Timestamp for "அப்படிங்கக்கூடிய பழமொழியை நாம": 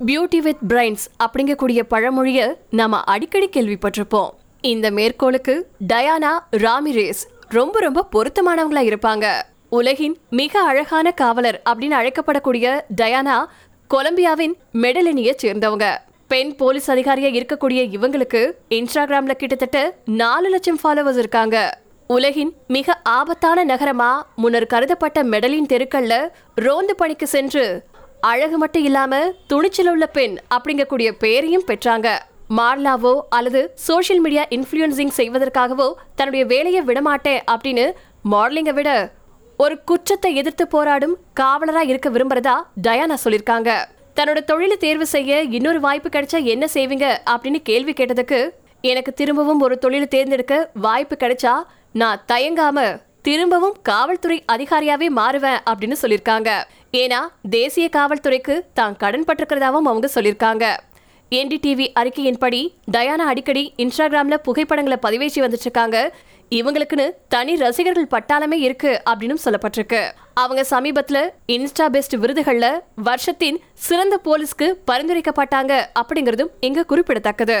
1.24-3.00